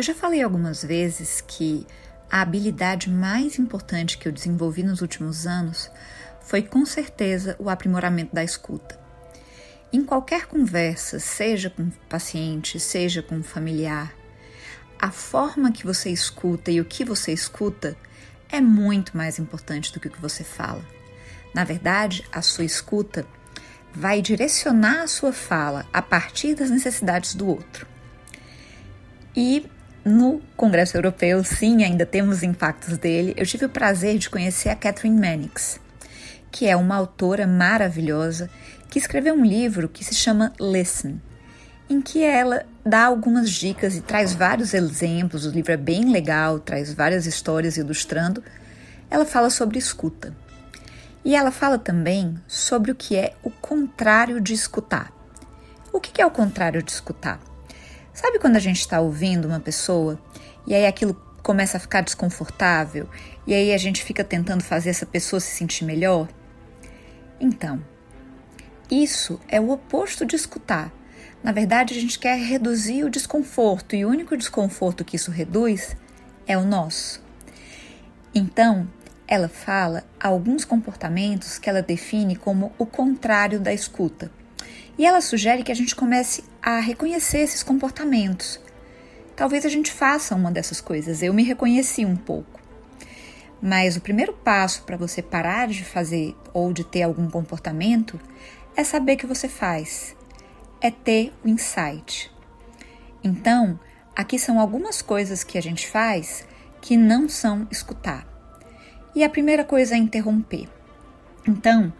[0.00, 1.86] Eu já falei algumas vezes que
[2.30, 5.90] a habilidade mais importante que eu desenvolvi nos últimos anos
[6.40, 8.98] foi com certeza o aprimoramento da escuta.
[9.92, 14.14] Em qualquer conversa, seja com paciente, seja com familiar,
[14.98, 17.94] a forma que você escuta e o que você escuta
[18.48, 20.82] é muito mais importante do que o que você fala.
[21.54, 23.26] Na verdade, a sua escuta
[23.92, 27.86] vai direcionar a sua fala a partir das necessidades do outro.
[29.36, 29.68] E
[30.04, 33.34] no Congresso Europeu, sim, ainda temos impactos dele.
[33.36, 35.78] Eu tive o prazer de conhecer a Catherine Mannix,
[36.50, 38.48] que é uma autora maravilhosa
[38.88, 41.20] que escreveu um livro que se chama Listen,
[41.88, 45.44] em que ela dá algumas dicas e traz vários exemplos.
[45.44, 48.42] O livro é bem legal, traz várias histórias ilustrando.
[49.10, 50.34] Ela fala sobre escuta.
[51.24, 55.12] E ela fala também sobre o que é o contrário de escutar.
[55.92, 57.49] O que é o contrário de escutar?
[58.12, 60.20] Sabe quando a gente está ouvindo uma pessoa
[60.66, 63.08] e aí aquilo começa a ficar desconfortável
[63.46, 66.28] e aí a gente fica tentando fazer essa pessoa se sentir melhor?
[67.40, 67.82] Então,
[68.90, 70.92] isso é o oposto de escutar.
[71.42, 75.96] Na verdade, a gente quer reduzir o desconforto e o único desconforto que isso reduz
[76.46, 77.22] é o nosso.
[78.34, 78.86] Então,
[79.26, 84.30] ela fala alguns comportamentos que ela define como o contrário da escuta.
[85.00, 88.60] E ela sugere que a gente comece a reconhecer esses comportamentos.
[89.34, 91.22] Talvez a gente faça uma dessas coisas.
[91.22, 92.60] Eu me reconheci um pouco.
[93.62, 98.20] Mas o primeiro passo para você parar de fazer ou de ter algum comportamento
[98.76, 100.14] é saber que você faz.
[100.82, 102.30] É ter o insight.
[103.24, 103.80] Então,
[104.14, 106.46] aqui são algumas coisas que a gente faz
[106.78, 108.26] que não são escutar.
[109.14, 110.68] E a primeira coisa é interromper.
[111.48, 111.90] Então,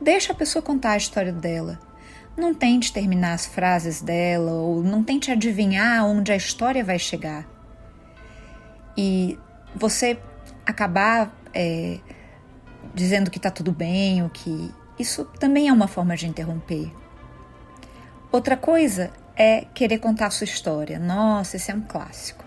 [0.00, 1.85] deixa a pessoa contar a história dela.
[2.36, 7.46] Não tente terminar as frases dela ou não tente adivinhar onde a história vai chegar.
[8.96, 9.38] E
[9.74, 10.18] você
[10.66, 11.98] acabar é,
[12.94, 16.92] dizendo que tá tudo bem, ou que isso também é uma forma de interromper.
[18.30, 20.98] Outra coisa é querer contar a sua história.
[20.98, 22.44] Nossa, esse é um clássico.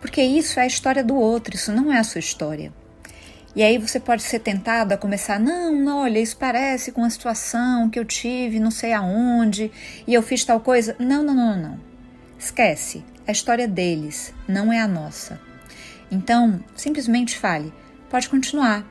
[0.00, 2.72] Porque isso é a história do outro, isso não é a sua história.
[3.56, 7.88] E aí você pode ser tentado a começar, não, olha, isso parece com a situação
[7.88, 9.70] que eu tive, não sei aonde,
[10.06, 10.96] e eu fiz tal coisa.
[10.98, 11.80] Não, não, não, não.
[12.38, 13.04] Esquece.
[13.26, 15.40] A história deles, não é a nossa.
[16.10, 17.72] Então, simplesmente fale,
[18.10, 18.84] pode continuar.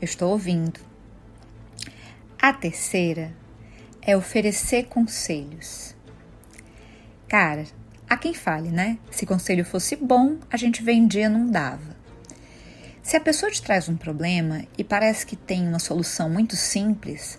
[0.00, 0.80] Eu estou ouvindo.
[2.40, 3.32] A terceira
[4.02, 5.96] é oferecer conselhos.
[7.26, 7.64] Cara,
[8.08, 8.98] a quem fale, né?
[9.10, 12.03] Se conselho fosse bom, a gente vendia, não dava.
[13.04, 17.38] Se a pessoa te traz um problema e parece que tem uma solução muito simples,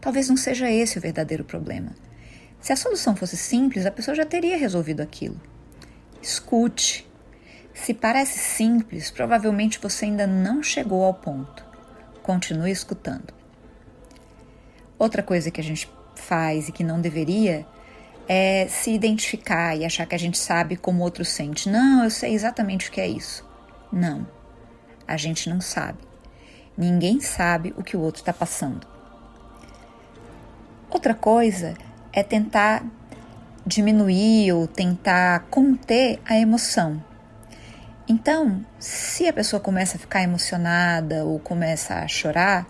[0.00, 1.92] talvez não seja esse o verdadeiro problema.
[2.58, 5.38] Se a solução fosse simples, a pessoa já teria resolvido aquilo.
[6.22, 7.06] Escute.
[7.74, 11.62] Se parece simples, provavelmente você ainda não chegou ao ponto.
[12.22, 13.34] Continue escutando.
[14.98, 17.66] Outra coisa que a gente faz e que não deveria
[18.26, 21.68] é se identificar e achar que a gente sabe como o outro sente.
[21.68, 23.46] Não, eu sei exatamente o que é isso.
[23.92, 24.26] Não
[25.06, 25.98] a gente não sabe.
[26.76, 28.86] Ninguém sabe o que o outro está passando.
[30.90, 31.74] Outra coisa
[32.12, 32.84] é tentar
[33.66, 37.02] diminuir ou tentar conter a emoção.
[38.08, 42.66] Então, se a pessoa começa a ficar emocionada ou começa a chorar,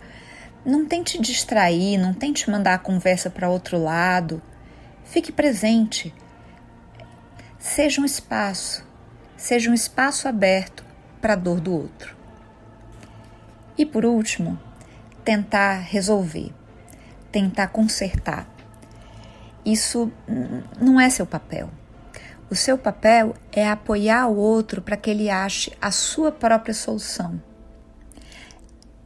[0.64, 4.41] não tente distrair, não tente mandar a conversa para outro lado.
[5.04, 6.14] Fique presente.
[7.59, 8.87] Seja um espaço,
[9.37, 10.84] seja um espaço aberto
[11.20, 12.22] para a dor do outro.
[13.77, 14.59] E por último,
[15.25, 16.53] tentar resolver,
[17.31, 18.47] tentar consertar.
[19.65, 20.10] Isso
[20.81, 21.71] não é seu papel.
[22.50, 27.41] O seu papel é apoiar o outro para que ele ache a sua própria solução.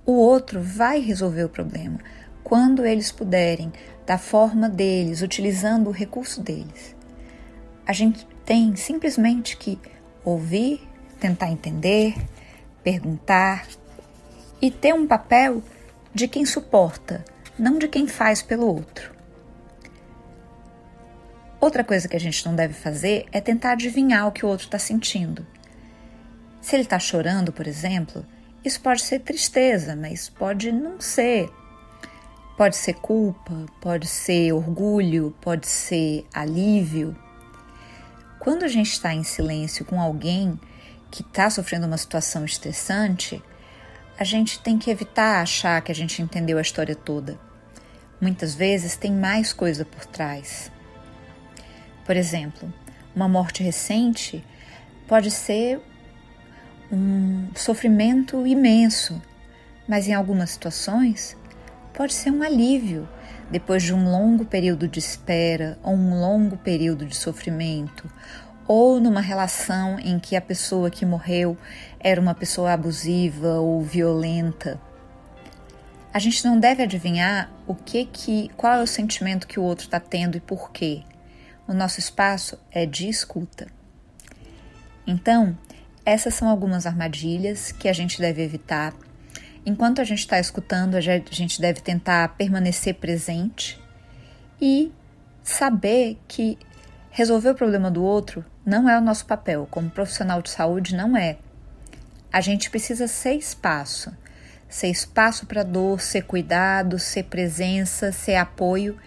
[0.04, 1.98] O outro vai resolver o problema
[2.42, 3.72] quando eles puderem,
[4.06, 6.94] da forma deles, utilizando o recurso deles.
[7.84, 9.76] A gente tem simplesmente que
[10.24, 10.80] ouvir,
[11.18, 12.14] tentar entender,
[12.84, 13.66] perguntar,
[14.60, 15.62] e ter um papel
[16.14, 17.24] de quem suporta,
[17.58, 19.14] não de quem faz pelo outro.
[21.60, 24.66] Outra coisa que a gente não deve fazer é tentar adivinhar o que o outro
[24.66, 25.46] está sentindo.
[26.60, 28.24] Se ele está chorando, por exemplo,
[28.64, 31.50] isso pode ser tristeza, mas pode não ser.
[32.56, 37.16] Pode ser culpa, pode ser orgulho, pode ser alívio.
[38.38, 40.58] Quando a gente está em silêncio com alguém
[41.10, 43.42] que está sofrendo uma situação estressante,
[44.18, 47.38] a gente tem que evitar achar que a gente entendeu a história toda.
[48.20, 50.70] Muitas vezes tem mais coisa por trás.
[52.04, 52.72] Por exemplo,
[53.14, 54.44] uma morte recente
[55.06, 55.80] Pode ser
[56.90, 59.22] um sofrimento imenso,
[59.86, 61.36] mas em algumas situações
[61.94, 63.08] pode ser um alívio
[63.48, 68.10] depois de um longo período de espera ou um longo período de sofrimento,
[68.68, 71.56] ou numa relação em que a pessoa que morreu
[72.00, 74.80] era uma pessoa abusiva ou violenta.
[76.12, 79.84] A gente não deve adivinhar o que que, qual é o sentimento que o outro
[79.84, 81.02] está tendo e por quê.
[81.68, 83.66] O nosso espaço é de escuta.
[85.06, 85.56] Então,
[86.04, 88.94] essas são algumas armadilhas que a gente deve evitar.
[89.64, 93.80] Enquanto a gente está escutando, a gente deve tentar permanecer presente
[94.60, 94.92] e
[95.42, 96.56] saber que
[97.10, 99.68] resolver o problema do outro não é o nosso papel.
[99.70, 101.38] Como profissional de saúde, não é.
[102.32, 104.12] A gente precisa ser espaço.
[104.68, 108.98] Ser espaço para dor, ser cuidado, ser presença, ser apoio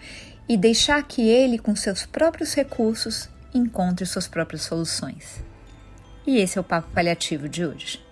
[0.48, 5.44] e deixar que ele, com seus próprios recursos, encontre suas próprias soluções.
[6.26, 8.09] E esse é o papo paliativo de hoje.